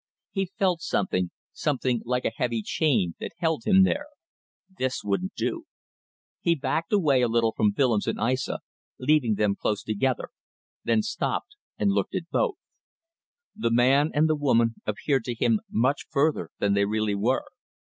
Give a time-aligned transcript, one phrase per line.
[0.31, 4.07] He felt something, something like a heavy chain, that held him there.
[4.67, 5.65] This wouldn't do.
[6.39, 8.61] He backed away a little from Willems and Aissa,
[8.97, 10.29] leaving them close together,
[10.83, 12.55] then stopped and looked at both.
[13.55, 17.45] The man and the woman appeared to him much further than they really were.